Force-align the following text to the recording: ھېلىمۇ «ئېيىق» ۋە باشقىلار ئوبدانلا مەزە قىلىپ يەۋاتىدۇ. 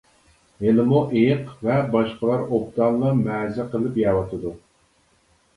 ھېلىمۇ 0.61 1.01
«ئېيىق» 1.17 1.51
ۋە 1.67 1.75
باشقىلار 1.95 2.41
ئوبدانلا 2.47 3.13
مەزە 3.21 3.67
قىلىپ 3.75 4.01
يەۋاتىدۇ. 4.05 4.59